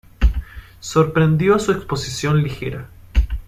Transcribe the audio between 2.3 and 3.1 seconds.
ligera